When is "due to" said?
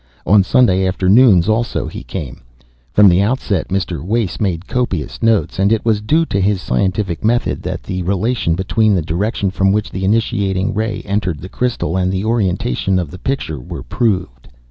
6.01-6.41